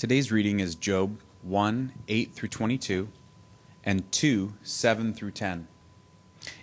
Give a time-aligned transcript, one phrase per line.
[0.00, 3.08] Today's reading is Job 1 8 through 22
[3.84, 5.68] and 2 7 through 10.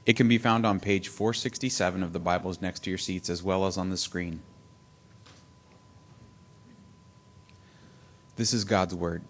[0.08, 3.44] It can be found on page 467 of the Bibles next to your seats as
[3.44, 4.42] well as on the screen.
[8.38, 9.22] This is God's Word.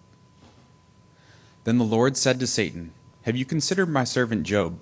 [1.64, 2.94] Then the Lord said to Satan,
[3.24, 4.80] Have you considered my servant Job?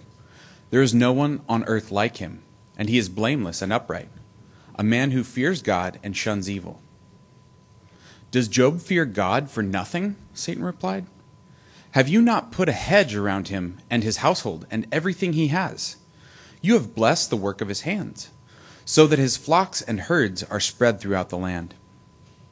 [0.70, 2.44] There is no one on earth like him,
[2.78, 4.08] and he is blameless and upright,
[4.76, 6.80] a man who fears God and shuns evil.
[8.36, 10.14] Does Job fear God for nothing?
[10.34, 11.06] Satan replied.
[11.92, 15.96] Have you not put a hedge around him and his household and everything he has?
[16.60, 18.28] You have blessed the work of his hands,
[18.84, 21.76] so that his flocks and herds are spread throughout the land.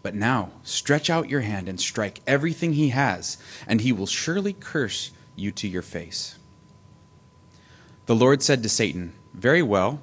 [0.02, 4.54] But now stretch out your hand and strike everything he has, and he will surely
[4.54, 6.38] curse you to your face.
[8.06, 10.02] The Lord said to Satan, Very well,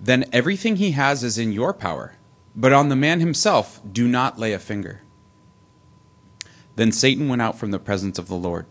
[0.00, 2.16] then everything he has is in your power,
[2.56, 5.01] but on the man himself do not lay a finger.
[6.76, 8.66] Then Satan went out from the presence of the Lord.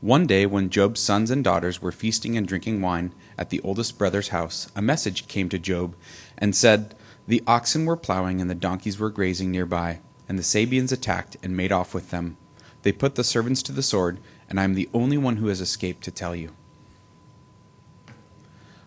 [0.00, 3.98] One day, when Job's sons and daughters were feasting and drinking wine at the oldest
[3.98, 5.94] brother's house, a message came to Job
[6.38, 6.94] and said,
[7.28, 11.54] The oxen were plowing and the donkeys were grazing nearby, and the Sabeans attacked and
[11.54, 12.38] made off with them.
[12.82, 15.60] They put the servants to the sword, and I am the only one who has
[15.60, 16.52] escaped to tell you.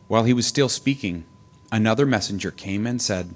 [0.08, 1.26] While he was still speaking,
[1.72, 3.36] another messenger came and said,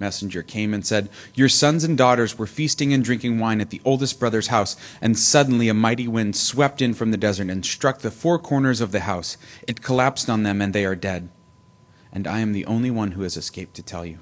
[0.00, 3.82] messenger came and said, Your sons and daughters were feasting and drinking wine at the
[3.84, 8.00] oldest brother's house, and suddenly a mighty wind swept in from the desert and struck
[8.00, 9.36] the four corners of the house.
[9.68, 11.28] It collapsed on them, and they are dead.
[12.12, 14.18] And I am the only one who has escaped to tell you.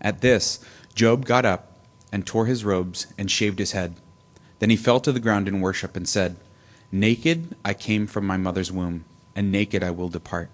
[0.00, 0.60] At this,
[0.94, 1.78] Job got up
[2.12, 3.94] and tore his robes and shaved his head.
[4.58, 6.36] Then he fell to the ground in worship and said,
[6.92, 10.50] Naked I came from my mother's womb, and naked I will depart.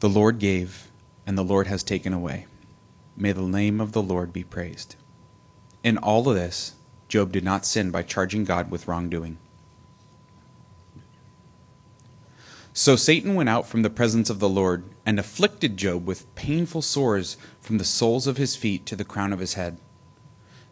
[0.00, 0.89] The Lord gave,
[1.30, 2.48] and the Lord has taken away.
[3.16, 4.96] May the name of the Lord be praised.
[5.84, 6.74] In all of this,
[7.06, 9.38] Job did not sin by charging God with wrongdoing.
[12.72, 16.82] So Satan went out from the presence of the Lord and afflicted Job with painful
[16.82, 19.78] sores from the soles of his feet to the crown of his head.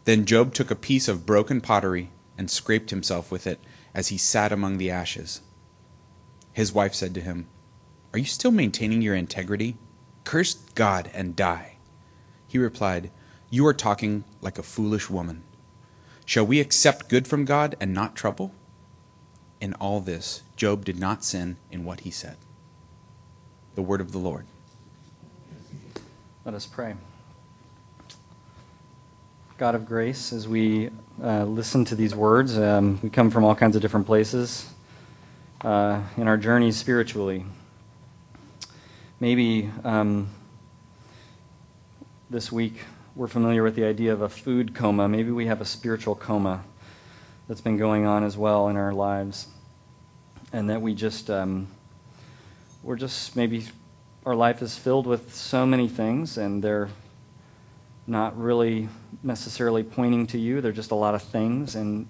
[0.03, 3.61] Then Job took a piece of broken pottery and scraped himself with it
[3.93, 5.39] as he sat among the ashes.
[6.51, 7.47] His wife said to him,
[8.11, 9.77] Are you still maintaining your integrity?
[10.29, 11.77] Curse God and die.
[12.47, 13.09] He replied,
[13.49, 15.41] You are talking like a foolish woman.
[16.23, 18.53] Shall we accept good from God and not trouble?
[19.59, 22.37] In all this, Job did not sin in what he said.
[23.73, 24.45] The word of the Lord.
[26.45, 26.93] Let us pray.
[29.57, 30.91] God of grace, as we
[31.23, 34.71] uh, listen to these words, um, we come from all kinds of different places
[35.61, 37.45] uh, in our journeys spiritually.
[39.21, 40.29] Maybe um,
[42.29, 42.75] this week
[43.17, 45.09] we're familiar with the idea of a food coma.
[45.09, 46.63] Maybe we have a spiritual coma
[47.45, 49.47] that's been going on as well in our lives.
[50.53, 51.67] And that we just, um,
[52.81, 53.65] we're just maybe,
[54.25, 56.87] our life is filled with so many things and they're
[58.07, 58.87] not really
[59.21, 60.61] necessarily pointing to you.
[60.61, 61.75] They're just a lot of things.
[61.75, 62.07] And,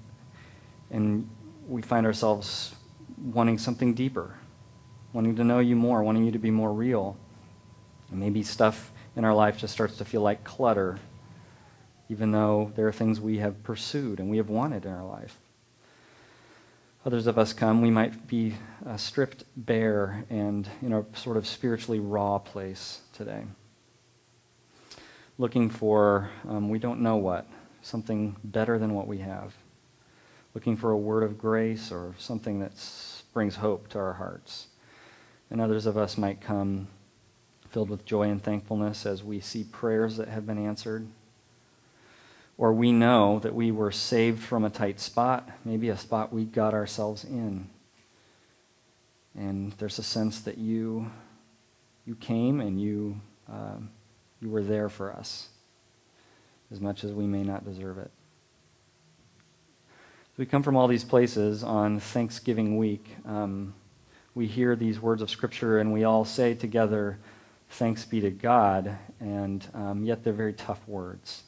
[0.91, 1.28] and
[1.68, 2.76] we find ourselves
[3.18, 4.36] wanting something deeper,
[5.14, 7.18] wanting to know you more, wanting you to be more real.
[8.12, 11.00] And maybe stuff in our life just starts to feel like clutter
[12.09, 15.38] even though there are things we have pursued and we have wanted in our life.
[17.06, 18.56] Others of us come, we might be
[18.86, 23.44] uh, stripped bare and in a sort of spiritually raw place today.
[25.38, 27.47] Looking for, um, we don't know what,
[27.81, 29.53] something better than what we have.
[30.53, 32.74] Looking for a word of grace or something that
[33.34, 34.67] brings hope to our hearts.
[35.51, 36.87] And others of us might come
[37.69, 41.07] filled with joy and thankfulness as we see prayers that have been answered
[42.59, 46.43] or we know that we were saved from a tight spot, maybe a spot we
[46.43, 47.69] got ourselves in.
[49.34, 51.09] And there's a sense that you,
[52.05, 53.90] you came and you, um,
[54.41, 55.47] you were there for us,
[56.69, 58.11] as much as we may not deserve it.
[60.35, 63.16] we come from all these places on Thanksgiving week.
[63.25, 63.73] Um,
[64.40, 67.20] we hear these words of Scripture and we all say together,
[67.72, 71.44] Thanks be to God, and um, yet they're very tough words.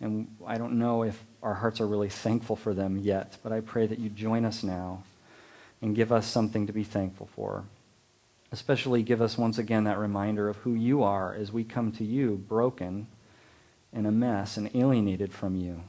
[0.00, 3.58] And I don't know if our hearts are really thankful for them yet, but I
[3.58, 5.02] pray that you join us now
[5.82, 7.64] and give us something to be thankful for.
[8.52, 12.04] Especially give us once again that reminder of who you are as we come to
[12.04, 13.08] you broken
[13.92, 15.82] and a mess and alienated from you.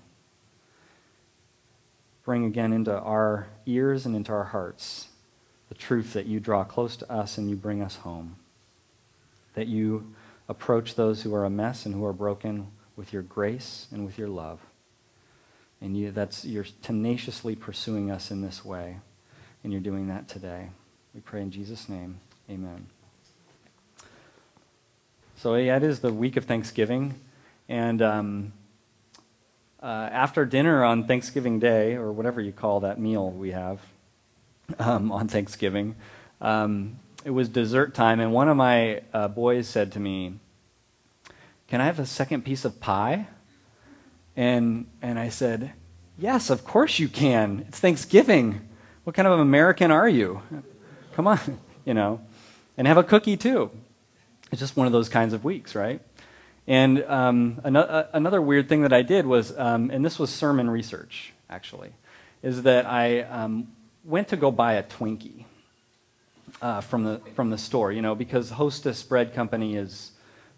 [2.24, 5.10] Bring again into our ears and into our hearts
[5.69, 8.36] the truth that you draw close to us and you bring us home.
[9.54, 10.13] That you
[10.50, 14.18] approach those who are a mess and who are broken with your grace and with
[14.18, 14.60] your love.
[15.80, 18.98] And you, that's, you're tenaciously pursuing us in this way.
[19.63, 20.69] And you're doing that today.
[21.13, 22.19] We pray in Jesus' name.
[22.50, 22.88] Amen.
[25.38, 27.13] So, yeah, it is the week of Thanksgiving.
[27.69, 28.54] And um,
[29.81, 33.80] uh, after dinner on Thanksgiving Day, or whatever you call that meal we have
[34.80, 35.95] um, on Thanksgiving,
[36.42, 38.19] um, it was dessert time.
[38.19, 40.36] And one of my uh, boys said to me,
[41.68, 43.27] Can I have a second piece of pie?
[44.36, 45.74] And, and I said,
[46.18, 47.66] Yes, of course you can.
[47.68, 48.68] It's Thanksgiving.
[49.04, 50.42] What kind of American are you?
[51.13, 51.39] Come on,
[51.86, 52.21] you know.
[52.77, 53.71] And have a cookie too.
[54.51, 56.01] It's just one of those kinds of weeks, right?
[56.68, 60.69] And um, another, another, weird thing that I did was, um, and this was sermon
[60.69, 61.94] research, actually,
[62.44, 63.69] is that I um,
[64.04, 65.46] went to go buy a Twinkie
[66.62, 70.12] uh, from, the, from the store, you know, because Hostess Bread Company is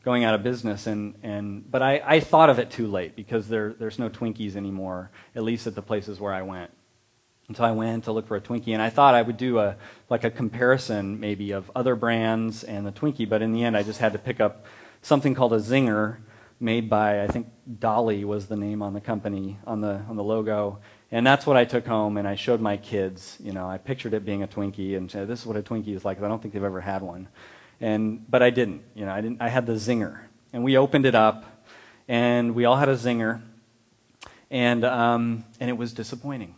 [0.04, 0.88] going out of business.
[0.88, 4.56] And, and, but I, I thought of it too late because there, there's no Twinkies
[4.56, 6.72] anymore, at least at the places where I went.
[7.48, 9.60] And so I went to look for a Twinkie, and I thought I would do
[9.60, 9.76] a,
[10.10, 13.84] like a comparison maybe of other brands and the Twinkie, but in the end I
[13.84, 14.66] just had to pick up
[15.02, 16.18] something called a Zinger,
[16.62, 17.48] made by I think
[17.80, 20.80] Dolly was the name on the company on the on the logo,
[21.12, 23.38] and that's what I took home and I showed my kids.
[23.42, 25.96] You know, I pictured it being a Twinkie and said, "This is what a Twinkie
[25.96, 27.28] is like." I don't think they've ever had one,
[27.80, 28.84] and but I didn't.
[28.96, 29.42] You know, I didn't.
[29.42, 30.20] I had the Zinger,
[30.54, 31.46] and we opened it up,
[32.08, 33.42] and we all had a Zinger,
[34.50, 36.56] and um, and it was disappointing.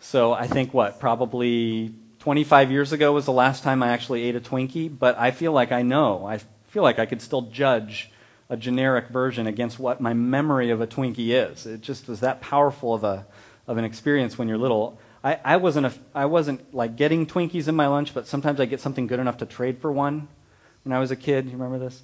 [0.00, 4.36] So I think what probably 25 years ago was the last time I actually ate
[4.36, 6.24] a Twinkie, but I feel like I know.
[6.24, 6.38] I
[6.68, 8.11] feel like I could still judge
[8.52, 11.64] a generic version against what my memory of a Twinkie is.
[11.64, 13.24] It just was that powerful of, a,
[13.66, 14.98] of an experience when you're little.
[15.24, 18.66] I, I, wasn't a, I wasn't like getting Twinkies in my lunch, but sometimes I
[18.66, 20.28] get something good enough to trade for one
[20.84, 21.46] when I was a kid.
[21.46, 22.02] You remember this?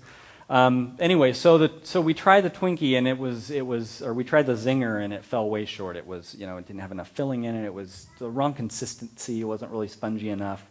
[0.49, 4.15] Um, anyway, so the so we tried the Twinkie and it was it was or
[4.15, 5.97] we tried the Zinger and it fell way short.
[5.97, 7.67] It was you know it didn't have enough filling in it.
[7.67, 9.43] It was the wrong consistency.
[9.43, 10.67] It wasn't really spongy enough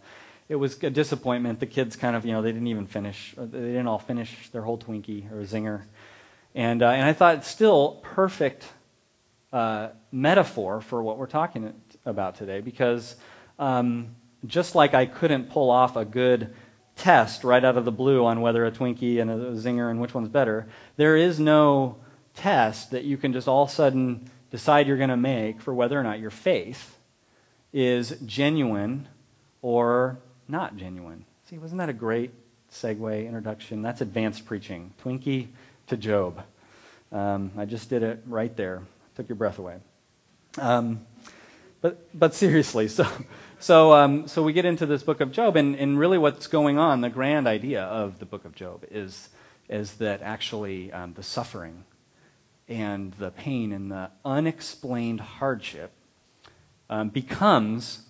[0.50, 1.60] it was a disappointment.
[1.60, 3.34] The kids kind of, you know, they didn't even finish.
[3.38, 5.84] They didn't all finish their whole Twinkie or Zinger.
[6.56, 8.66] And, uh, and I thought still perfect
[9.52, 11.74] uh, metaphor for what we're talking
[12.06, 13.16] about today because
[13.60, 14.16] um,
[14.46, 16.54] just like I couldn't pull off a good
[16.96, 20.14] test right out of the blue on whether a Twinkie and a Zinger and which
[20.14, 21.98] one's better, there is no
[22.34, 25.74] test that you can just all of a sudden decide you're going to make for
[25.74, 26.98] whether or not your faith
[27.74, 29.08] is genuine
[29.62, 31.26] or not genuine.
[31.50, 32.32] See, wasn't that a great
[32.72, 33.82] segue introduction?
[33.82, 34.94] That's advanced preaching.
[35.04, 35.48] Twinkie
[35.88, 36.44] to Job.
[37.12, 38.84] Um, I just did it right there.
[39.16, 39.78] Took your breath away.
[40.58, 41.06] Um,
[41.82, 43.08] but, but seriously, so,
[43.60, 46.78] so, um, so we get into this book of Job, and, and really what's going
[46.78, 49.30] on, the grand idea of the book of Job is,
[49.70, 51.86] is that actually um, the suffering
[52.68, 55.92] and the pain and the unexplained hardship
[56.90, 58.06] um, becomes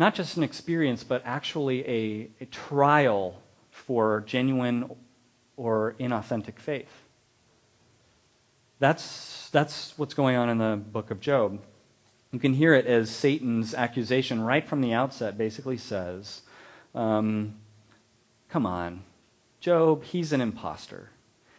[0.00, 3.36] not just an experience, but actually a, a trial
[3.70, 4.90] for genuine
[5.58, 7.02] or inauthentic faith.
[8.78, 11.60] That's, that's what's going on in the book of Job.
[12.32, 16.40] You can hear it as Satan's accusation right from the outset basically says,
[16.94, 17.56] um,
[18.48, 19.02] Come on,
[19.60, 21.10] Job, he's an impostor.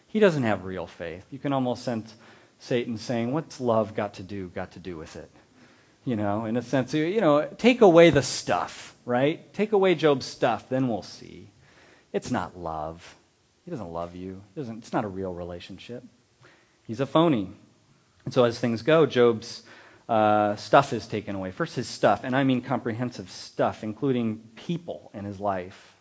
[0.08, 1.28] He doesn't have real faith.
[1.30, 2.16] You can almost sense
[2.58, 5.30] Satan saying, What's love got to do, got to do with it?
[6.04, 9.54] You know, in a sense, you know, take away the stuff, right?
[9.54, 11.50] Take away Job's stuff, then we'll see.
[12.12, 13.16] It's not love.
[13.66, 14.42] He doesn't love you.
[14.56, 16.04] Doesn't, it's not a real relationship.
[16.88, 17.52] He's a phony.
[18.26, 19.64] And so as things go, Job's
[20.10, 21.52] uh, stuff is taken away.
[21.52, 25.96] First, his stuff, and I mean comprehensive stuff, including people in his life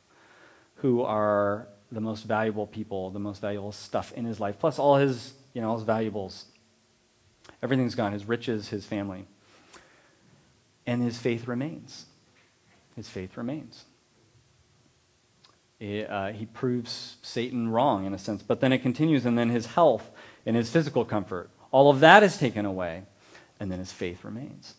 [0.76, 4.96] who are the most valuable people, the most valuable stuff in his life, plus all
[4.96, 6.46] his, you know, all his valuables.
[7.62, 9.26] Everything's gone his riches, his family
[10.86, 12.06] and his faith remains.
[12.96, 13.84] His faith remains.
[15.78, 19.48] It, uh, he proves Satan wrong in a sense, but then it continues, and then
[19.48, 20.10] his health
[20.44, 23.04] and his physical comfort, all of that is taken away,
[23.58, 24.74] and then his faith remains.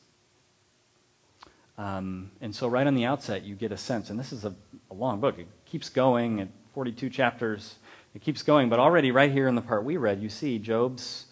[1.77, 4.53] Um, and so, right on the outset, you get a sense, and this is a,
[4.91, 5.39] a long book.
[5.39, 7.75] It keeps going at 42 chapters.
[8.13, 11.25] It keeps going, but already, right here in the part we read, you see Job's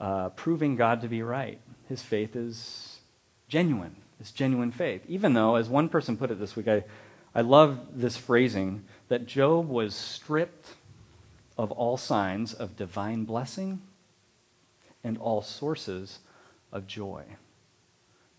[0.00, 1.60] uh, proving God to be right.
[1.88, 2.89] His faith is
[3.50, 3.96] genuine.
[4.20, 5.02] It's genuine faith.
[5.08, 6.84] Even though, as one person put it this week, I,
[7.34, 10.74] I love this phrasing that Job was stripped
[11.58, 13.82] of all signs of divine blessing
[15.04, 16.20] and all sources
[16.72, 17.24] of joy.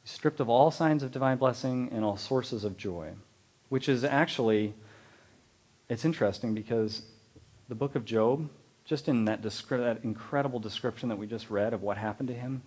[0.04, 3.10] Stripped of all signs of divine blessing and all sources of joy,
[3.70, 4.74] which is actually,
[5.90, 7.04] it's interesting because
[7.70, 8.50] the book of Job,
[8.86, 12.36] just in that, descri- that incredible description that we just read of what happened to
[12.36, 12.64] him,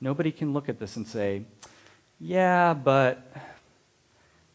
[0.00, 1.44] nobody can look at this and say,
[2.24, 3.20] yeah, but,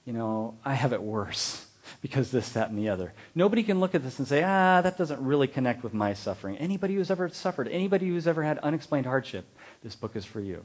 [0.06, 1.68] you know, I have it worse
[2.02, 3.12] because this, that, and the other.
[3.36, 6.58] Nobody can look at this and say, ah, that doesn't really connect with my suffering.
[6.58, 9.46] Anybody who's ever suffered, anybody who's ever had unexplained hardship,
[9.84, 10.64] this book is for you.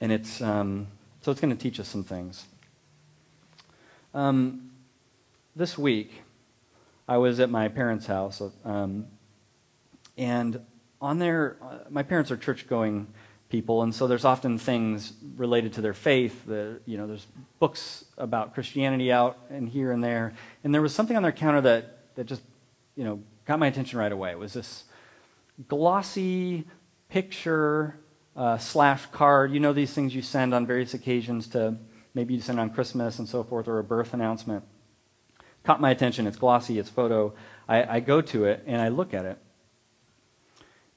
[0.00, 0.86] And it's, um,
[1.22, 2.46] so it's going to teach us some things.
[4.14, 4.70] Um,
[5.56, 6.22] this week,
[7.08, 9.06] I was at my parents' house, um,
[10.16, 10.60] and
[11.00, 13.08] on there, uh, my parents are church going
[13.48, 16.44] people, and so there's often things related to their faith.
[16.46, 17.26] You know, there's
[17.58, 21.60] books about Christianity out and here and there, and there was something on their counter
[21.62, 22.42] that that just,
[22.96, 24.32] you know, got my attention right away.
[24.32, 24.84] It was this
[25.68, 26.66] glossy
[27.08, 27.96] picture
[28.36, 29.52] uh, slash card.
[29.52, 31.76] You know, these things you send on various occasions to
[32.14, 34.64] maybe you send on Christmas and so forth, or a birth announcement.
[35.64, 36.26] Caught my attention.
[36.26, 36.78] It's glossy.
[36.78, 37.34] It's photo.
[37.68, 39.38] I, I go to it and I look at it,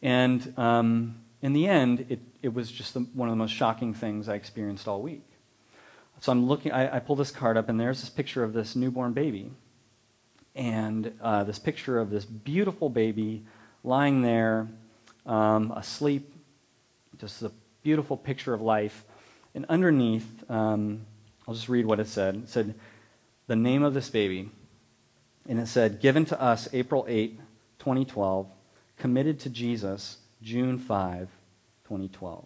[0.01, 3.93] and um, in the end, it, it was just the, one of the most shocking
[3.93, 5.23] things I experienced all week.
[6.21, 8.75] So I'm looking, I, I pull this card up, and there's this picture of this
[8.75, 9.51] newborn baby.
[10.55, 13.43] And uh, this picture of this beautiful baby
[13.83, 14.67] lying there,
[15.25, 16.33] um, asleep,
[17.17, 17.51] just a
[17.83, 19.03] beautiful picture of life.
[19.55, 21.01] And underneath, um,
[21.47, 22.35] I'll just read what it said.
[22.35, 22.75] It said,
[23.47, 24.49] The name of this baby.
[25.47, 27.39] And it said, Given to us April 8,
[27.79, 28.47] 2012,
[28.97, 31.29] committed to Jesus June 5,
[31.91, 32.45] 2012.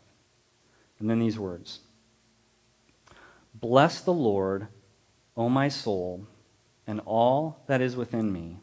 [0.99, 1.81] And then these words
[3.53, 4.67] Bless the Lord,
[5.37, 6.25] O my soul,
[6.87, 8.57] and all that is within me.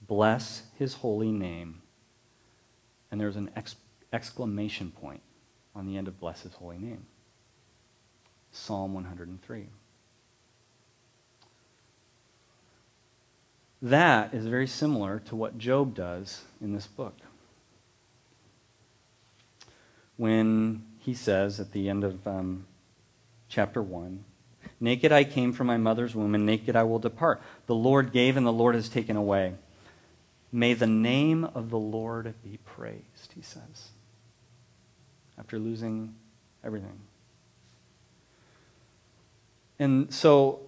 [0.00, 1.82] Bless his holy name.
[3.10, 3.76] And there's an ex-
[4.12, 5.20] exclamation point
[5.74, 7.06] on the end of bless his holy name.
[8.50, 9.66] Psalm 103.
[13.80, 17.14] That is very similar to what Job does in this book
[20.18, 22.66] when he says at the end of um,
[23.48, 24.22] chapter 1
[24.80, 27.40] Naked I came from my mother's womb, and naked I will depart.
[27.66, 29.54] The Lord gave, and the Lord has taken away.
[30.52, 33.90] May the name of the Lord be praised, he says,
[35.38, 36.14] after losing
[36.64, 37.00] everything.
[39.80, 40.60] And so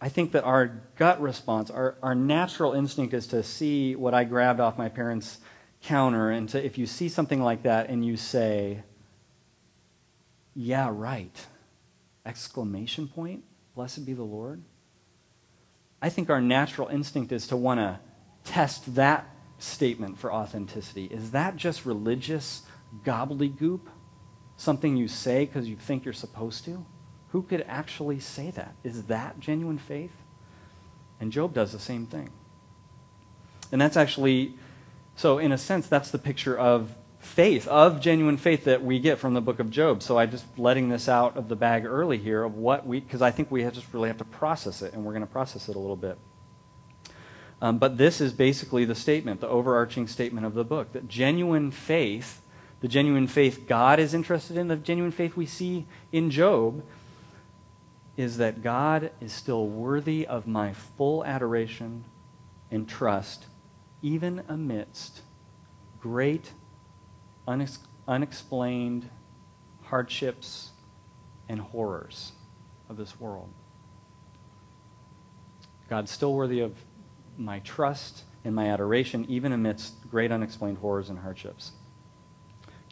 [0.00, 4.24] I think that our gut response, our, our natural instinct is to see what I
[4.24, 5.38] grabbed off my parents'
[5.82, 8.82] counter and to, if you see something like that and you say,
[10.54, 11.46] yeah, right,
[12.26, 13.44] exclamation point,
[13.74, 14.62] blessed be the Lord,
[16.02, 18.00] I think our natural instinct is to want to
[18.44, 21.04] test that statement for authenticity.
[21.06, 22.62] Is that just religious
[23.04, 23.82] gobbledygook?
[24.56, 26.84] Something you say because you think you're supposed to?
[27.28, 28.74] Who could actually say that?
[28.82, 30.12] Is that genuine faith?
[31.20, 32.30] And Job does the same thing.
[33.72, 34.54] And that's actually
[35.20, 39.18] so, in a sense, that's the picture of faith, of genuine faith that we get
[39.18, 40.02] from the book of Job.
[40.02, 43.20] So, I'm just letting this out of the bag early here of what we, because
[43.20, 45.76] I think we just really have to process it, and we're going to process it
[45.76, 46.16] a little bit.
[47.60, 51.70] Um, but this is basically the statement, the overarching statement of the book that genuine
[51.70, 52.40] faith,
[52.80, 56.82] the genuine faith God is interested in, the genuine faith we see in Job,
[58.16, 62.04] is that God is still worthy of my full adoration
[62.70, 63.44] and trust
[64.02, 65.22] even amidst
[66.00, 66.52] great
[67.46, 67.78] unex-
[68.08, 69.08] unexplained
[69.82, 70.70] hardships
[71.48, 72.32] and horrors
[72.88, 73.48] of this world.
[75.88, 76.76] God's still worthy of
[77.36, 81.72] my trust and my adoration, even amidst great unexplained horrors and hardships.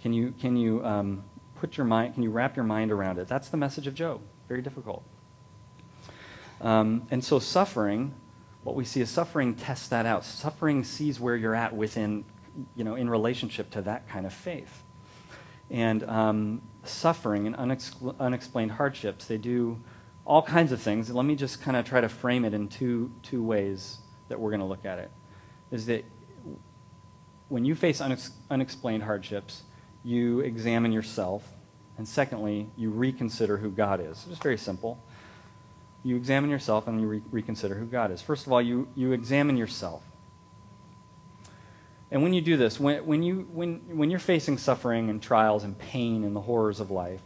[0.03, 1.25] Can you, can you um,
[1.57, 3.29] put your mind, can you wrap your mind around it?
[3.29, 4.21] That's the message of Job.
[4.49, 5.05] Very difficult.
[6.61, 8.15] Um, and so suffering
[8.69, 10.27] what we see is suffering tests that out.
[10.27, 12.23] Suffering sees where you're at within,
[12.77, 14.83] you know, in relationship to that kind of faith.
[15.71, 19.81] And um, suffering and unex- unexplained hardships, they do
[20.27, 21.11] all kinds of things.
[21.11, 24.51] Let me just kind of try to frame it in two, two ways that we're
[24.51, 25.11] going to look at it.
[25.71, 26.05] Is that
[27.49, 29.63] when you face unex- unexplained hardships,
[30.05, 31.43] you examine yourself,
[31.97, 34.27] and secondly, you reconsider who God is.
[34.31, 35.03] It's very simple
[36.03, 38.23] you examine yourself and you re- reconsider who God is.
[38.23, 40.03] First of all, you, you examine yourself.
[42.11, 45.65] And when you do this, when, when, you, when, when you're facing suffering and trials
[45.65, 47.21] and pain and the horrors of life,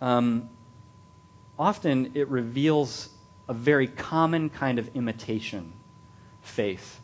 [0.00, 0.48] um,
[1.58, 3.10] often it reveals
[3.48, 5.72] a very common kind of imitation
[6.42, 7.00] faith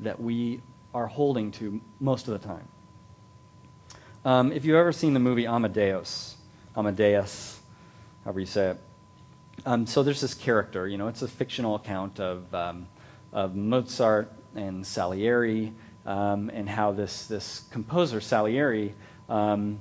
[0.00, 0.60] that we
[0.92, 2.66] are holding to most of the time.
[4.24, 6.36] Um, if you've ever seen the movie Amadeus,
[6.76, 7.60] Amadeus,
[8.24, 8.80] however you say it,
[9.64, 12.86] um, so there's this character, you know, it's a fictional account of, um,
[13.32, 15.72] of Mozart and Salieri
[16.04, 18.94] um, and how this, this composer, Salieri,
[19.28, 19.78] um,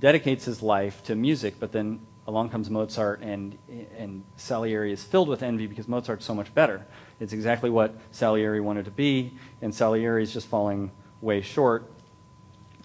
[0.00, 3.58] dedicates his life to music, but then along comes Mozart, and,
[3.96, 6.86] and Salieri is filled with envy because Mozart's so much better.
[7.20, 11.90] It's exactly what Salieri wanted to be, and Salieri is just falling way short.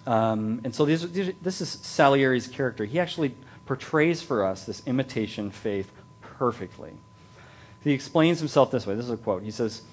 [0.05, 2.85] Um, and so these, these, this is Salieri's character.
[2.85, 3.35] He actually
[3.65, 5.91] portrays for us this imitation faith
[6.37, 6.93] perfectly.
[7.83, 8.95] He explains himself this way.
[8.95, 9.43] This is a quote.
[9.43, 9.83] He says,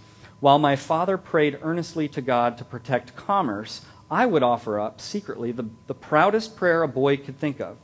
[0.40, 5.52] While my father prayed earnestly to God to protect commerce, I would offer up secretly
[5.52, 7.76] the, the proudest prayer a boy could think of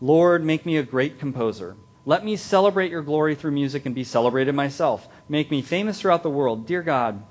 [0.00, 1.76] Lord, make me a great composer.
[2.04, 5.08] Let me celebrate your glory through music and be celebrated myself.
[5.28, 6.66] Make me famous throughout the world.
[6.66, 7.24] Dear God,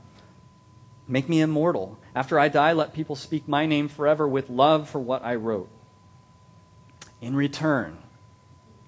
[1.07, 1.97] make me immortal.
[2.15, 5.69] After I die, let people speak my name forever with love for what I wrote.
[7.21, 7.97] In return,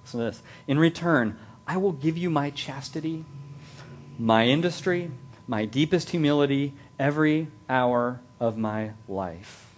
[0.03, 0.41] listen to this.
[0.67, 3.25] In return, I will give you my chastity,
[4.17, 5.11] my industry,
[5.47, 9.75] my deepest humility every hour of my life.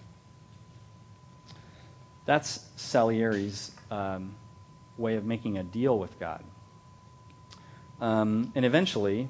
[2.26, 4.36] That's Salieri's um,
[4.96, 6.44] way of making a deal with God.
[8.00, 9.28] Um, and eventually,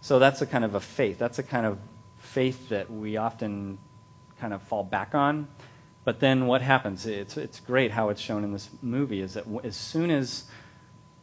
[0.00, 1.18] so that's a kind of a faith.
[1.18, 1.78] That's a kind of
[2.16, 3.78] faith that we often
[4.40, 5.48] kind of fall back on.
[6.04, 7.04] But then what happens?
[7.04, 10.44] It's, it's great how it's shown in this movie is that as soon as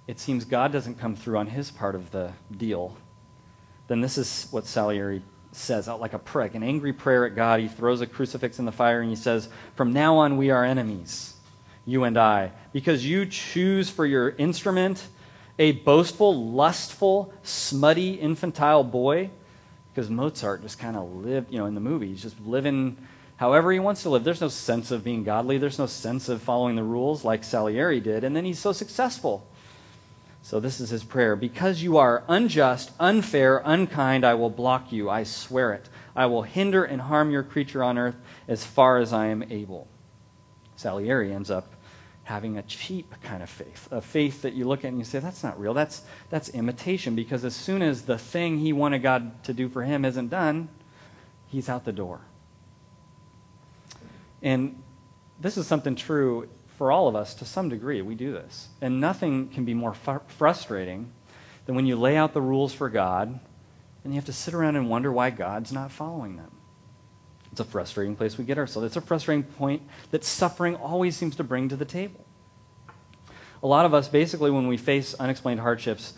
[0.07, 2.95] it seems God doesn't come through on his part of the deal,
[3.87, 7.59] then this is what Salieri says out like a prick, an angry prayer at God.
[7.59, 10.63] He throws a crucifix in the fire and he says, From now on, we are
[10.63, 11.35] enemies,
[11.85, 15.07] you and I, because you choose for your instrument
[15.59, 19.29] a boastful, lustful, smutty, infantile boy.
[19.93, 22.97] Because Mozart just kind of lived, you know, in the movie, he's just living
[23.35, 24.23] however he wants to live.
[24.23, 27.99] There's no sense of being godly, there's no sense of following the rules like Salieri
[27.99, 28.23] did.
[28.23, 29.47] And then he's so successful.
[30.43, 31.37] So this is his prayer.
[31.37, 35.09] Because you are unjust, unfair, unkind, I will block you.
[35.09, 35.87] I swear it.
[36.15, 39.87] I will hinder and harm your creature on earth as far as I am able.
[40.75, 41.73] Salieri ends up
[42.25, 45.19] having a cheap kind of faith, a faith that you look at and you say,
[45.19, 45.73] that's not real.
[45.73, 47.15] That's, that's imitation.
[47.15, 50.67] Because as soon as the thing he wanted God to do for him isn't done,
[51.47, 52.19] he's out the door.
[54.41, 54.83] And
[55.39, 58.01] this is something true for all of us to some degree.
[58.01, 58.69] We do this.
[58.81, 61.11] And nothing can be more fr- frustrating
[61.65, 63.39] than when you lay out the rules for God
[64.03, 66.51] and you have to sit around and wonder why God's not following them.
[67.51, 68.87] It's a frustrating place we get ourselves.
[68.87, 72.25] It's a frustrating point that suffering always seems to bring to the table.
[73.61, 76.15] A lot of us, basically, when we face unexplained hardships,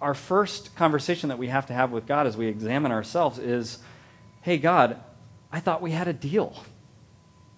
[0.00, 3.78] our first conversation that we have to have with God as we examine ourselves is,
[4.40, 4.98] hey, God,
[5.52, 6.56] I thought we had a deal.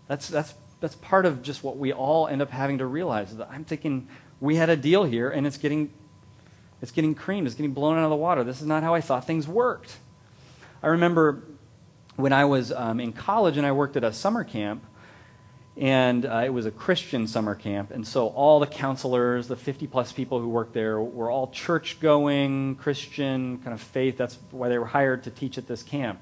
[0.09, 3.35] That's, that's that's part of just what we all end up having to realize.
[3.35, 4.07] That I'm thinking
[4.38, 5.90] we had a deal here, and it's getting
[6.83, 8.44] it's getting creamed, it's getting blown out of the water.
[8.44, 9.97] This is not how I thought things worked.
[10.83, 11.42] I remember
[12.16, 14.85] when I was um, in college and I worked at a summer camp,
[15.79, 19.87] and uh, it was a Christian summer camp, and so all the counselors, the 50
[19.87, 24.18] plus people who worked there, were all church going, Christian kind of faith.
[24.18, 26.20] That's why they were hired to teach at this camp.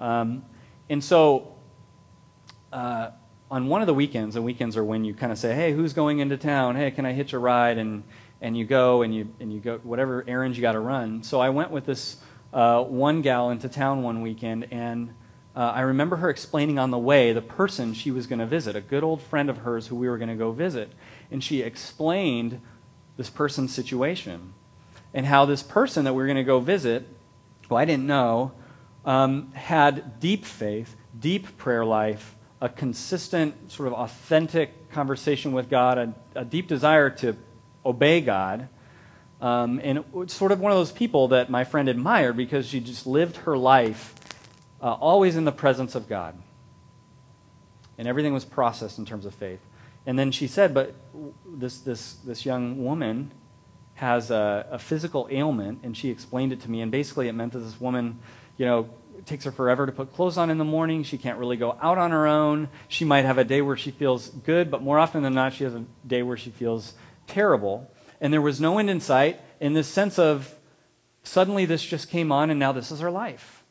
[0.00, 0.44] Um,
[0.90, 1.54] and so
[2.72, 3.10] uh,
[3.54, 5.92] on one of the weekends, and weekends are when you kind of say, hey, who's
[5.92, 6.74] going into town?
[6.74, 7.78] Hey, can I hitch a ride?
[7.78, 8.02] And,
[8.40, 11.22] and you go and you, and you go, whatever errands you got to run.
[11.22, 12.16] So I went with this
[12.52, 15.14] uh, one gal into town one weekend, and
[15.54, 18.74] uh, I remember her explaining on the way the person she was going to visit,
[18.74, 20.90] a good old friend of hers who we were going to go visit.
[21.30, 22.60] And she explained
[23.16, 24.54] this person's situation
[25.12, 27.06] and how this person that we were going to go visit,
[27.68, 28.50] who I didn't know,
[29.04, 35.98] um, had deep faith, deep prayer life, a consistent, sort of authentic conversation with God,
[35.98, 37.36] a, a deep desire to
[37.84, 38.68] obey God.
[39.40, 42.80] Um, and it's sort of one of those people that my friend admired because she
[42.80, 44.14] just lived her life
[44.80, 46.36] uh, always in the presence of God.
[47.98, 49.60] And everything was processed in terms of faith.
[50.06, 50.94] And then she said, but
[51.46, 53.32] this, this, this young woman
[53.94, 56.80] has a, a physical ailment, and she explained it to me.
[56.80, 58.18] And basically, it meant that this woman,
[58.58, 58.88] you know,
[59.18, 61.02] it takes her forever to put clothes on in the morning.
[61.02, 62.68] She can't really go out on her own.
[62.88, 65.64] She might have a day where she feels good, but more often than not, she
[65.64, 66.94] has a day where she feels
[67.26, 67.90] terrible.
[68.20, 70.54] And there was no end in sight in this sense of
[71.22, 73.64] suddenly this just came on and now this is her life.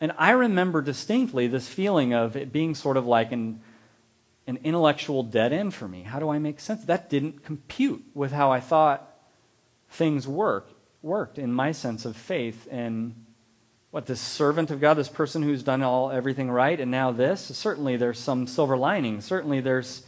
[0.00, 3.60] And I remember distinctly this feeling of it being sort of like an
[4.46, 6.02] an intellectual dead end for me.
[6.02, 6.84] How do I make sense?
[6.84, 9.08] That didn't compute with how I thought
[9.88, 13.26] things work worked in my sense of faith and
[13.92, 17.42] what this servant of God, this person who's done all everything right, and now this.
[17.42, 19.20] Certainly, there's some silver lining.
[19.20, 20.02] Certainly, there's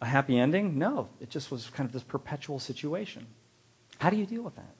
[0.00, 0.78] a happy ending.
[0.78, 3.26] No, it just was kind of this perpetual situation.
[3.98, 4.74] How do you deal with that?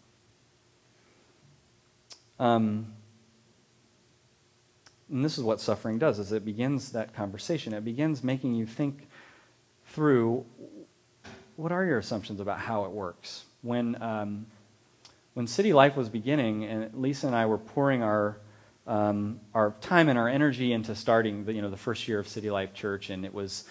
[2.38, 2.94] Um,
[5.10, 7.74] and this is what suffering does: is it begins that conversation.
[7.74, 9.08] It begins making you think
[9.88, 10.46] through
[11.56, 13.44] what are your assumptions about how it works.
[13.60, 14.46] When um,
[15.36, 18.38] when City Life was beginning, and Lisa and I were pouring our
[18.86, 22.26] um, our time and our energy into starting the, you know the first year of
[22.26, 23.64] City Life Church, and it was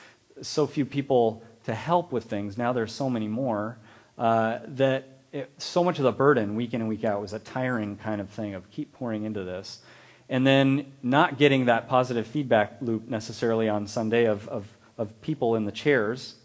[0.43, 2.55] so few people to help with things.
[2.55, 3.79] Now there's so many more
[4.15, 7.39] uh, that it, so much of the burden week in and week out was a
[7.39, 9.79] tiring kind of thing of keep pouring into this,
[10.29, 14.67] and then not getting that positive feedback loop necessarily on Sunday of of,
[14.99, 16.35] of people in the chairs.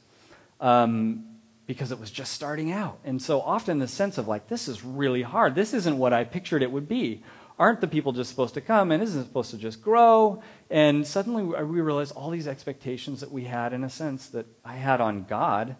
[0.62, 1.29] Um,
[1.70, 2.98] because it was just starting out.
[3.04, 5.54] And so often the sense of like, this is really hard.
[5.54, 7.22] This isn't what I pictured it would be.
[7.60, 10.42] Aren't the people just supposed to come and isn't it supposed to just grow?
[10.68, 14.72] And suddenly we realize all these expectations that we had, in a sense, that I
[14.72, 15.76] had on God,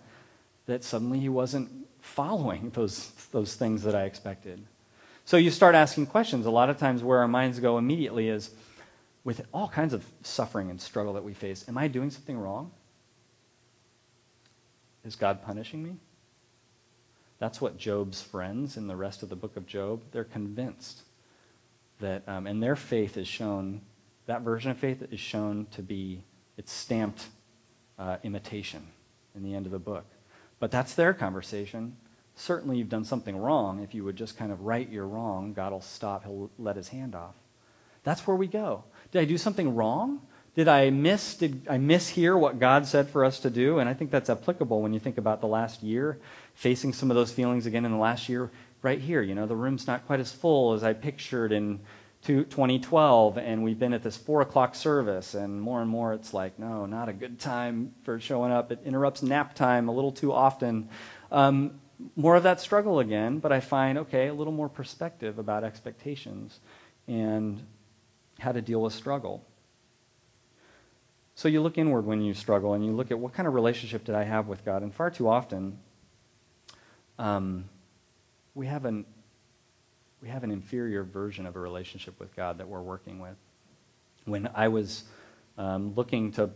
[0.66, 1.68] that suddenly He wasn't
[2.00, 4.64] following those, those things that I expected.
[5.24, 6.46] So you start asking questions.
[6.46, 8.53] A lot of times where our minds go immediately is
[9.24, 12.70] with all kinds of suffering and struggle that we face, am I doing something wrong?
[15.05, 15.97] Is God punishing me?
[17.39, 21.03] That's what Job's friends in the rest of the book of Job, they're convinced
[22.01, 23.81] that, um, and their faith is shown,
[24.27, 26.23] that version of faith is shown to be,
[26.59, 27.27] it's stamped
[27.99, 28.87] uh, imitation
[29.35, 30.05] in the end of the book.
[30.59, 31.97] But that's their conversation.
[32.35, 33.83] Certainly you've done something wrong.
[33.83, 36.89] If you would just kind of right your wrong, God will stop, he'll let his
[36.89, 37.35] hand off.
[38.03, 38.85] That's where we go.
[39.13, 40.21] Did I do something wrong?
[40.57, 43.79] Did I miss did I mishear what God said for us to do?
[43.79, 46.19] And I think that's applicable when you think about the last year,
[46.55, 48.51] facing some of those feelings again in the last year
[48.83, 49.23] right here.
[49.23, 51.81] You know, the room's not quite as full as I pictured in
[52.23, 56.59] 2012, and we've been at this four o'clock service, and more and more it's like,
[56.59, 58.71] no, not a good time for showing up.
[58.71, 60.89] It interrupts nap time a little too often.
[61.33, 61.81] Um,
[62.17, 66.61] more of that struggle again, but I find, okay, a little more perspective about expectations
[67.09, 67.63] and
[68.39, 69.45] how to deal with struggle.
[71.35, 74.05] So you look inward when you struggle and you look at what kind of relationship
[74.05, 74.83] did I have with God?
[74.83, 75.79] And far too often,
[77.19, 77.64] um,
[78.55, 79.05] we, have an,
[80.23, 83.37] we have an inferior version of a relationship with God that we're working with.
[84.25, 85.05] When I was
[85.57, 86.51] um, looking to,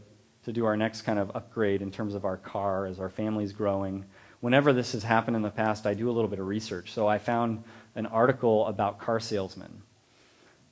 [0.45, 3.53] to do our next kind of upgrade in terms of our car as our family's
[3.53, 4.05] growing,
[4.41, 6.93] whenever this has happened in the past, I do a little bit of research.
[6.93, 9.83] So I found an article about car salesmen.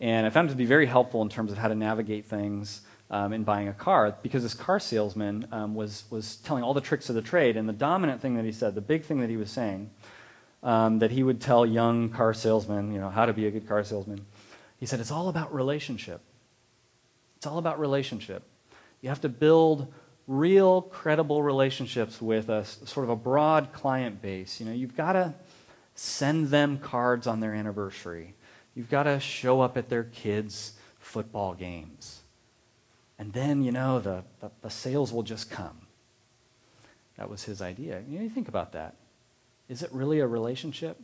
[0.00, 2.82] And I found it to be very helpful in terms of how to navigate things
[3.12, 6.80] um, in buying a car because this car salesman um, was, was telling all the
[6.80, 7.58] tricks of the trade.
[7.58, 9.90] And the dominant thing that he said, the big thing that he was saying,
[10.62, 13.68] um, that he would tell young car salesmen, you know, how to be a good
[13.68, 14.24] car salesman,
[14.78, 16.22] he said, it's all about relationship.
[17.36, 18.44] It's all about relationship.
[19.02, 19.92] You have to build
[20.26, 24.58] real, credible relationships with a sort of a broad client base.
[24.58, 25.34] You know, you've got to
[25.94, 28.34] send them cards on their anniversary.
[28.74, 32.21] You've got to show up at their kids' football games.
[33.18, 35.78] And then, you know, the, the, the sales will just come.
[37.16, 38.02] That was his idea.
[38.08, 38.96] You know, you think about that.
[39.68, 41.00] Is it really a relationship?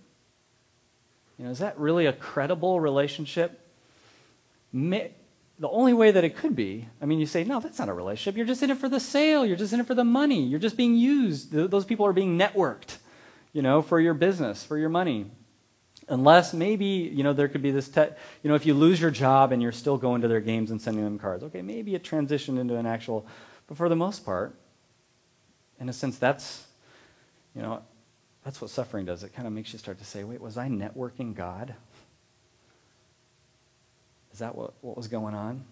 [1.39, 3.61] You know, is that really a credible relationship?
[4.73, 5.13] May,
[5.59, 7.93] the only way that it could be, I mean, you say, no, that's not a
[7.93, 8.37] relationship.
[8.37, 9.47] You're just in it for the sale.
[9.47, 10.43] You're just in it for the money.
[10.43, 11.53] You're just being used.
[11.53, 12.99] Those people are being networked,
[13.53, 15.27] you know, for your business, for your money.
[16.09, 18.09] Unless maybe, you know, there could be this, te-
[18.43, 20.81] you know, if you lose your job and you're still going to their games and
[20.81, 23.27] sending them cards, okay, maybe it transitioned into an actual,
[23.67, 24.55] but for the most part,
[25.79, 26.67] in a sense, that's,
[27.55, 27.83] you know,
[28.43, 29.23] that's what suffering does.
[29.23, 31.75] It kind of makes you start to say, wait, was I networking God?
[34.33, 35.65] Is that what, what was going on?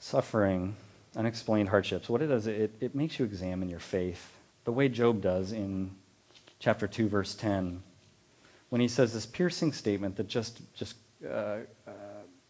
[0.00, 0.74] Suffering,
[1.14, 4.32] unexplained hardships, what it does, it, it makes you examine your faith
[4.64, 5.94] the way Job does in
[6.58, 7.82] chapter 2, verse 10,
[8.70, 11.92] when he says this piercing statement that just, just uh, uh,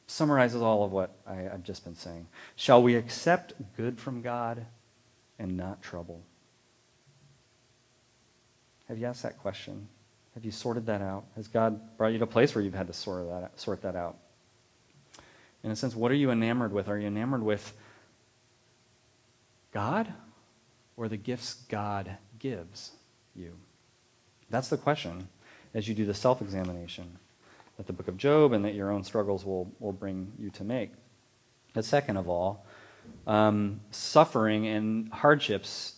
[0.06, 2.26] summarizes all of what I, have just been saying.
[2.56, 4.64] Shall we accept good from God
[5.38, 6.22] and not trouble?
[8.88, 9.88] Have you asked that question?
[10.34, 11.24] Have you sorted that out?
[11.36, 13.96] Has God brought you to a place where you've had to sort that, sort that
[13.96, 14.16] out?
[15.62, 16.88] In a sense, what are you enamored with?
[16.88, 17.72] Are you enamored with
[19.72, 20.12] God
[20.96, 22.92] or the gifts God gives
[23.34, 23.56] you?
[24.50, 25.28] That's the question
[25.74, 27.18] as you do the self examination
[27.76, 30.64] that the book of Job and that your own struggles will, will bring you to
[30.64, 30.92] make.
[31.72, 32.64] But second of all,
[33.26, 35.96] um, suffering and hardships,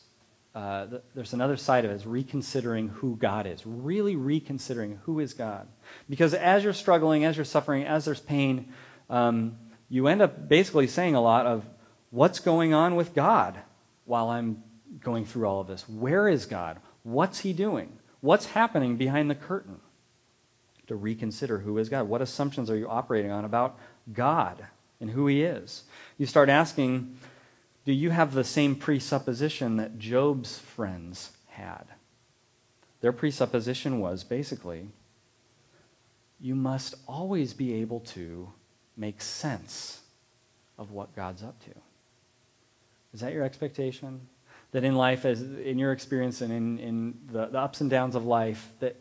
[0.55, 5.21] uh, th- there's another side of it, is reconsidering who God is, really reconsidering who
[5.21, 5.69] is God.
[6.09, 8.73] Because as you're struggling, as you're suffering, as there's pain,
[9.11, 9.59] um,
[9.91, 11.65] you end up basically saying a lot of
[12.11, 13.59] what's going on with God
[14.07, 14.63] while I'm
[15.01, 15.87] going through all of this.
[15.89, 16.79] Where is God?
[17.03, 17.99] What's He doing?
[18.21, 19.81] What's happening behind the curtain?
[20.87, 22.09] To reconsider who is God.
[22.09, 23.79] What assumptions are you operating on about
[24.13, 24.67] God
[25.01, 25.85] and who He is?
[26.17, 27.19] You start asking,
[27.85, 31.85] do you have the same presupposition that Job's friends had?
[33.01, 34.89] Their presupposition was basically,
[36.41, 38.53] you must always be able to
[38.97, 40.03] make sense
[40.79, 41.71] of what God's up to.
[43.13, 44.29] Is that your expectation?
[44.73, 48.15] That in life, as in your experience and in, in the, the ups and downs
[48.15, 48.97] of life, that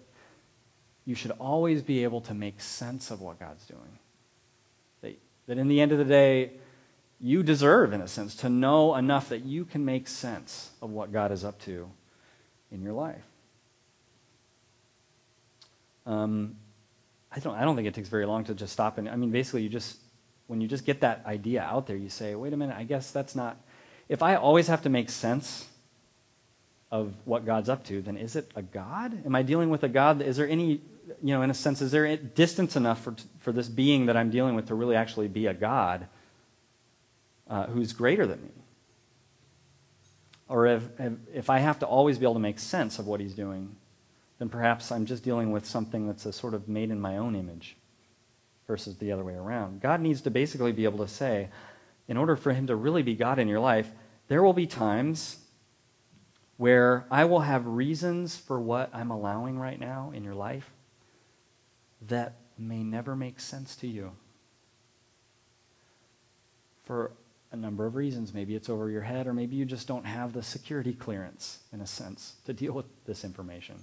[1.05, 3.99] you should always be able to make sense of what God's doing.
[5.01, 6.51] That, that in the end of the day,
[7.19, 11.11] you deserve, in a sense, to know enough that you can make sense of what
[11.11, 11.89] God is up to
[12.71, 13.23] in your life.
[16.05, 16.57] Um,
[17.31, 19.31] I don't, I don't think it takes very long to just stop and, I mean,
[19.31, 19.97] basically, you just,
[20.47, 23.11] when you just get that idea out there, you say, wait a minute, I guess
[23.11, 23.57] that's not,
[24.07, 25.67] if I always have to make sense
[26.91, 29.25] of what God's up to, then is it a God?
[29.25, 30.21] Am I dealing with a God?
[30.21, 30.81] Is there any,
[31.21, 34.29] you know, in a sense, is there distance enough for, for this being that I'm
[34.29, 36.07] dealing with to really actually be a God
[37.49, 38.51] uh, who's greater than me?
[40.47, 40.83] Or if,
[41.33, 43.75] if I have to always be able to make sense of what he's doing,
[44.37, 47.35] then perhaps I'm just dealing with something that's a sort of made in my own
[47.35, 47.75] image
[48.67, 49.81] versus the other way around.
[49.81, 51.49] God needs to basically be able to say,
[52.07, 53.91] in order for him to really be God in your life,
[54.27, 55.37] there will be times
[56.57, 60.71] where I will have reasons for what I'm allowing right now in your life
[62.07, 64.11] that may never make sense to you.
[66.83, 67.11] For
[67.55, 68.33] a number of reasons.
[68.33, 71.81] Maybe it's over your head, or maybe you just don't have the security clearance, in
[71.81, 73.75] a sense, to deal with this information.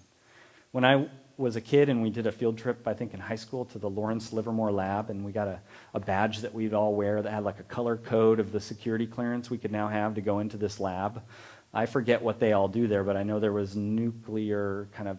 [0.72, 1.08] When I
[1.42, 3.78] was a kid and we did a field trip, I think in high school, to
[3.78, 5.60] the Lawrence Livermore lab, and we got a,
[5.92, 9.06] a badge that we'd all wear that had like a color code of the security
[9.06, 11.22] clearance we could now have to go into this lab.
[11.74, 15.18] I forget what they all do there, but I know there was nuclear kind of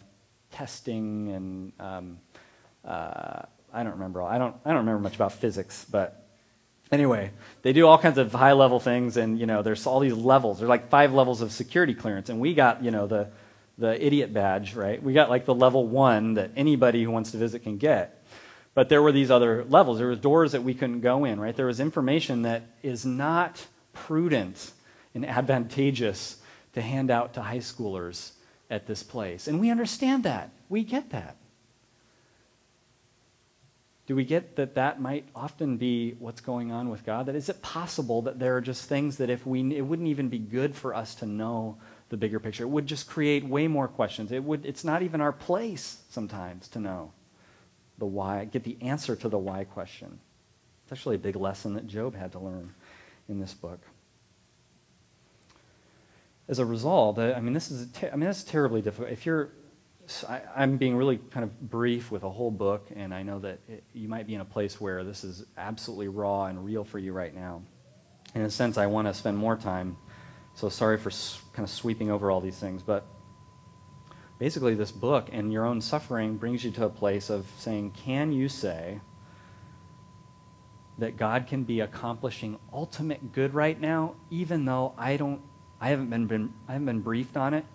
[0.51, 2.17] testing and um,
[2.85, 4.21] uh, I don't remember.
[4.21, 4.55] All, I don't.
[4.63, 6.27] I don't remember much about physics, but
[6.91, 7.31] anyway,
[7.63, 10.59] they do all kinds of high level things, and you know, there's all these levels.
[10.59, 13.29] There's like five levels of security clearance, and we got you know the
[13.77, 15.01] the idiot badge, right?
[15.01, 18.23] We got like the level one that anybody who wants to visit can get.
[18.73, 19.99] But there were these other levels.
[19.99, 21.55] There were doors that we couldn't go in, right?
[21.55, 24.71] There was information that is not prudent
[25.13, 26.37] and advantageous
[26.73, 28.31] to hand out to high schoolers
[28.69, 29.47] at this place.
[29.47, 30.49] And we understand that.
[30.69, 31.37] We get that.
[34.05, 37.27] Do we get that that might often be what's going on with God?
[37.27, 40.27] That is it possible that there are just things that if we it wouldn't even
[40.27, 41.77] be good for us to know
[42.13, 42.63] the bigger picture.
[42.63, 44.31] It would just create way more questions.
[44.31, 47.11] It would it's not even our place sometimes to know
[47.97, 50.19] the why, get the answer to the why question.
[50.83, 52.73] It's actually a big lesson that Job had to learn
[53.27, 53.79] in this book
[56.47, 59.11] as a result, I mean, this is I mean, that's terribly difficult.
[59.11, 59.49] If you're,
[60.27, 63.59] I, am being really kind of brief with a whole book, and I know that
[63.69, 66.99] it, you might be in a place where this is absolutely raw and real for
[66.99, 67.61] you right now.
[68.35, 69.95] In a sense, I want to spend more time.
[70.55, 71.09] So sorry for
[71.53, 73.07] kind of sweeping over all these things, but
[74.39, 78.31] basically, this book and your own suffering brings you to a place of saying, can
[78.31, 78.99] you say?
[80.99, 85.41] That God can be accomplishing ultimate good right now, even though I don't
[85.83, 87.65] I haven't been, been, I haven't been briefed on it,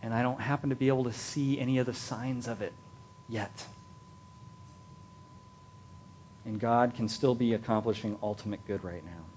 [0.00, 2.72] and I don't happen to be able to see any of the signs of it
[3.28, 3.66] yet.
[6.46, 9.29] And God can still be accomplishing ultimate good right now.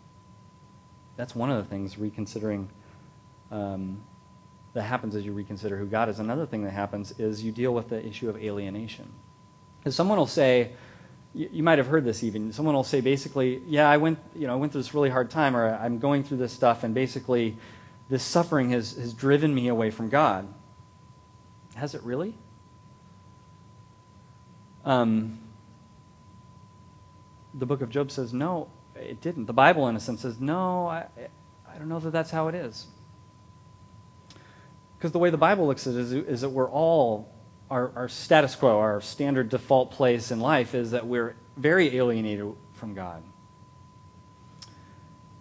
[1.16, 2.70] That's one of the things reconsidering
[3.52, 4.02] um,
[4.74, 6.20] that happens as you reconsider who God is.
[6.20, 9.12] Another thing that happens is you deal with the issue of alienation.
[9.80, 10.72] Because someone will say,
[11.34, 12.52] you, you, might have heard this even.
[12.52, 15.30] Someone will say basically, yeah, I went, you know, I went through this really hard
[15.30, 17.58] time, or I'm going through this stuff, and basically,
[18.10, 20.52] this suffering has, has driven me away from God.
[21.76, 22.36] Has it really?
[24.86, 25.40] Um,
[27.54, 29.46] the book of Job says, no, it didn't.
[29.46, 31.06] The Bible, in a sense, says, no, I,
[31.68, 32.88] I don't know that that's how it is.
[34.98, 37.34] Because the way the Bible looks at it is, is that we're all
[37.70, 42.54] our, our status quo, our standard default place in life is that we're very alienated
[42.74, 43.24] from God.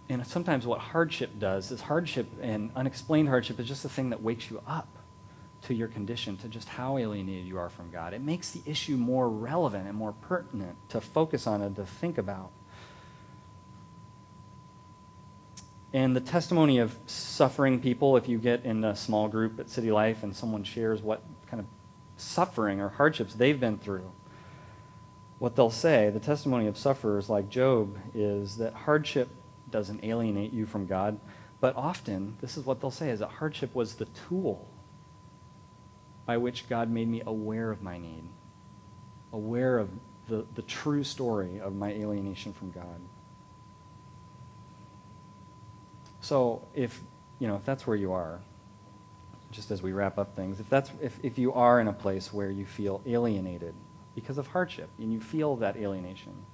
[0.09, 4.21] And sometimes what hardship does is hardship and unexplained hardship is just the thing that
[4.21, 4.87] wakes you up
[5.63, 8.13] to your condition, to just how alienated you are from God.
[8.13, 12.17] It makes the issue more relevant and more pertinent to focus on and to think
[12.17, 12.51] about.
[15.93, 19.91] And the testimony of suffering people, if you get in a small group at City
[19.91, 21.67] Life and someone shares what kind of
[22.17, 24.11] suffering or hardships they've been through,
[25.37, 29.29] what they'll say, the testimony of sufferers like Job, is that hardship
[29.69, 31.19] doesn't alienate you from God,
[31.59, 34.67] but often, this is what they'll say, is that hardship was the tool
[36.25, 38.23] by which God made me aware of my need,
[39.31, 39.89] aware of
[40.27, 42.99] the, the true story of my alienation from God.
[46.23, 47.01] So if
[47.39, 48.39] you know if that's where you are,
[49.51, 52.31] just as we wrap up things, if that's if, if you are in a place
[52.31, 53.75] where you feel alienated
[54.15, 56.45] because of hardship and you feel that alienation,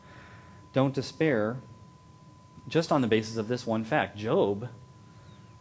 [0.74, 1.58] don't despair
[2.68, 4.18] just on the basis of this one fact.
[4.18, 4.70] Job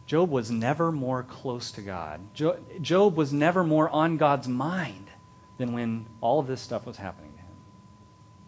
[0.07, 2.21] Job was never more close to God.
[2.33, 5.11] Job was never more on God's mind
[5.59, 7.57] than when all of this stuff was happening to him.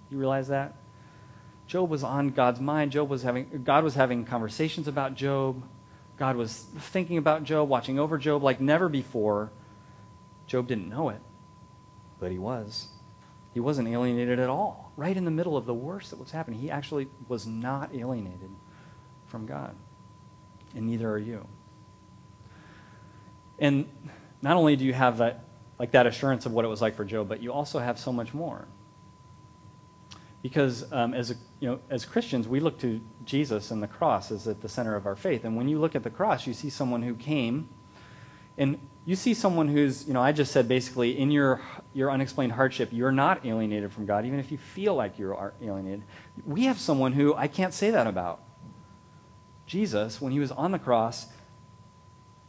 [0.09, 0.80] You realize that?
[1.71, 2.91] Job was on God's mind.
[2.91, 5.63] Job was having, God was having conversations about Job.
[6.17, 9.53] God was thinking about Job, watching over Job like never before.
[10.49, 11.21] Job didn't know it,
[12.19, 12.89] but he was.
[13.55, 14.91] He wasn't alienated at all.
[14.97, 18.51] Right in the middle of the worst that was happening, he actually was not alienated
[19.29, 19.77] from God
[20.75, 21.47] and neither are you.
[23.61, 23.87] And
[24.43, 25.45] not only do you have that,
[25.79, 28.13] like that assurance of what it was like for Job, but you also have so
[28.13, 28.67] much more.
[30.43, 34.31] Because um, as, a, you know, as Christians, we look to Jesus and the cross
[34.31, 35.45] as at the center of our faith.
[35.45, 37.69] And when you look at the cross, you see someone who came,
[38.57, 41.61] and you see someone who's, you know, I just said basically, in your,
[41.93, 46.05] your unexplained hardship, you're not alienated from God, even if you feel like you're alienated.
[46.45, 48.43] We have someone who I can't say that about.
[49.67, 51.27] Jesus, when he was on the cross,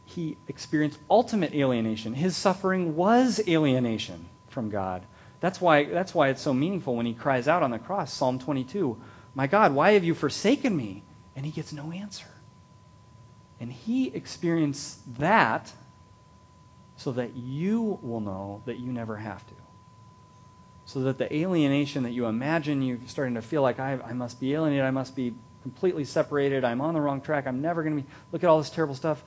[0.04, 2.14] he experienced ultimate alienation.
[2.14, 5.06] His suffering was alienation from God.
[5.42, 8.38] That's why, that's why it's so meaningful when he cries out on the cross, Psalm
[8.38, 8.96] 22,
[9.34, 11.02] My God, why have you forsaken me?
[11.34, 12.28] And he gets no answer.
[13.58, 15.72] And he experienced that
[16.94, 19.54] so that you will know that you never have to.
[20.84, 24.38] So that the alienation that you imagine you're starting to feel like I, I must
[24.38, 26.62] be alienated, I must be completely separated.
[26.62, 27.48] I'm on the wrong track.
[27.48, 28.08] I'm never going to be.
[28.30, 29.24] Look at all this terrible stuff.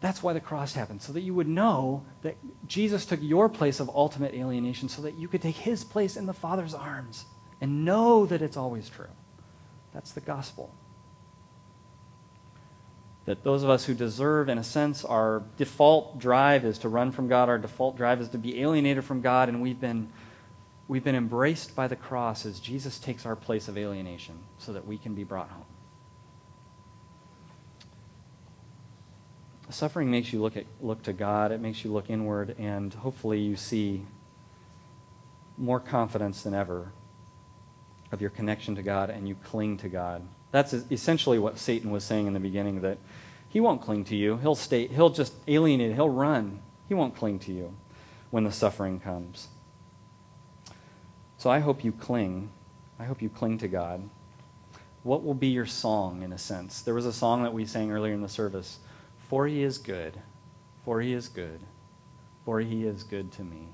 [0.00, 3.80] That's why the cross happened, so that you would know that Jesus took your place
[3.80, 7.24] of ultimate alienation so that you could take his place in the Father's arms
[7.60, 9.06] and know that it's always true.
[9.94, 10.74] That's the gospel.
[13.24, 17.10] That those of us who deserve, in a sense, our default drive is to run
[17.10, 20.08] from God, our default drive is to be alienated from God, and we've been
[20.88, 24.86] We've been embraced by the cross as Jesus takes our place of alienation so that
[24.86, 25.65] we can be brought home.
[29.68, 33.40] Suffering makes you look, at, look to God, it makes you look inward, and hopefully
[33.40, 34.06] you see
[35.58, 36.92] more confidence than ever
[38.12, 40.22] of your connection to God and you cling to God.
[40.52, 42.98] That's essentially what Satan was saying in the beginning that
[43.48, 44.36] he won't cling to you.
[44.38, 46.60] He'll stay he'll just alienate, he'll run.
[46.88, 47.74] He won't cling to you
[48.30, 49.48] when the suffering comes.
[51.38, 52.50] So I hope you cling.
[52.98, 54.08] I hope you cling to God.
[55.02, 56.80] What will be your song, in a sense?
[56.80, 58.78] There was a song that we sang earlier in the service
[59.28, 60.14] For He is good,
[60.84, 61.60] for He is good,
[62.44, 63.68] for He is good to me.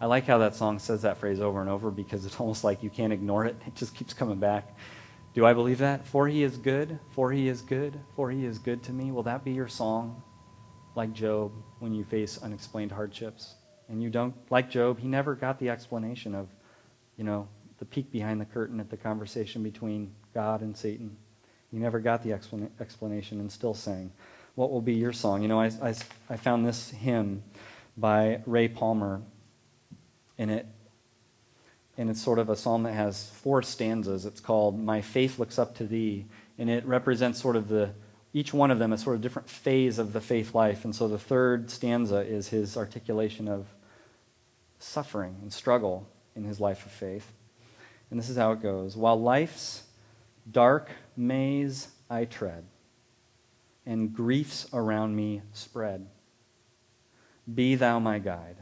[0.00, 2.82] I like how that song says that phrase over and over because it's almost like
[2.82, 3.56] you can't ignore it.
[3.66, 4.76] It just keeps coming back.
[5.34, 6.06] Do I believe that?
[6.06, 9.10] For He is good, for He is good, for He is good to me.
[9.12, 10.22] Will that be your song,
[10.94, 13.54] like Job, when you face unexplained hardships?
[13.88, 16.48] And you don't, like Job, he never got the explanation of
[17.18, 21.16] you know, the peek behind the curtain at the conversation between God and Satan.
[21.70, 24.12] He never got the explanation and still sang.
[24.58, 25.42] What will be your song?
[25.42, 25.94] You know, I, I,
[26.28, 27.44] I found this hymn
[27.96, 29.22] by Ray Palmer,
[30.36, 30.66] and it
[31.96, 34.26] and it's sort of a psalm that has four stanzas.
[34.26, 36.26] It's called "My Faith Looks Up to Thee,"
[36.58, 37.90] and it represents sort of the
[38.32, 40.84] each one of them a sort of different phase of the faith life.
[40.84, 43.68] And so the third stanza is his articulation of
[44.80, 47.32] suffering and struggle in his life of faith.
[48.10, 49.84] And this is how it goes While life's
[50.50, 52.64] dark maze I tread,
[53.88, 56.06] and griefs around me spread,
[57.52, 58.58] be thou my guide.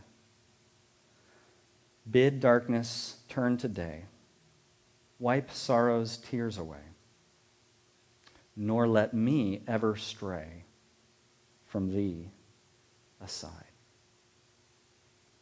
[2.09, 4.05] Bid darkness turn to day,
[5.19, 6.79] wipe sorrow's tears away,
[8.57, 10.63] nor let me ever stray
[11.67, 12.31] from thee
[13.21, 13.51] aside.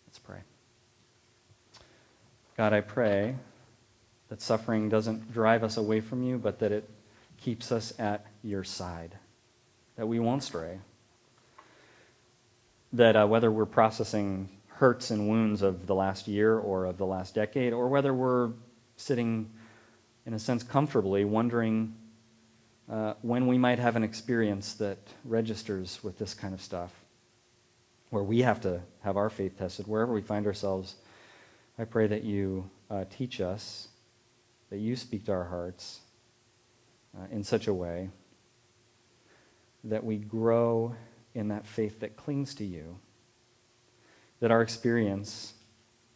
[0.06, 0.40] Let's pray.
[2.56, 3.34] God, I pray
[4.30, 6.88] that suffering doesn't drive us away from you, but that it
[7.36, 9.18] keeps us at your side,
[9.96, 10.78] that we won't stray.
[12.92, 17.06] That uh, whether we're processing hurts and wounds of the last year or of the
[17.06, 18.50] last decade, or whether we're
[18.96, 19.50] sitting,
[20.26, 21.94] in a sense, comfortably, wondering
[22.90, 26.92] uh, when we might have an experience that registers with this kind of stuff,
[28.10, 30.96] where we have to have our faith tested, wherever we find ourselves,
[31.78, 33.88] I pray that you uh, teach us,
[34.70, 36.00] that you speak to our hearts
[37.16, 38.10] uh, in such a way
[39.84, 40.94] that we grow
[41.34, 42.98] in that faith that clings to you,
[44.40, 45.54] that our experience,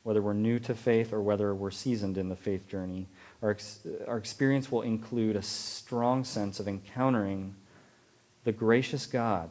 [0.02, 3.08] whether we're new to faith or whether we're seasoned in the faith journey,
[3.42, 7.54] our, ex- our experience will include a strong sense of encountering
[8.44, 9.50] the gracious God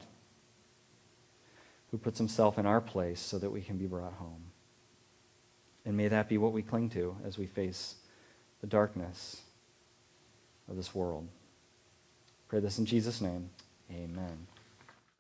[1.91, 4.43] who puts himself in our place so that we can be brought home.
[5.86, 7.95] And may that be what we cling to as we face
[8.61, 9.41] the darkness
[10.70, 11.28] of this world.
[12.49, 13.49] Pray this in Jesus' name.
[13.92, 14.48] Amen.